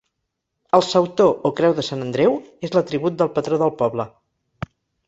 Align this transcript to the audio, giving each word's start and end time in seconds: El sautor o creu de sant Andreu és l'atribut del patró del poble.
El 0.77 0.83
sautor 0.87 1.29
o 1.49 1.53
creu 1.61 1.75
de 1.81 1.85
sant 1.91 2.03
Andreu 2.09 2.41
és 2.69 2.75
l'atribut 2.79 3.21
del 3.21 3.33
patró 3.39 3.65
del 3.65 3.79
poble. 3.85 4.13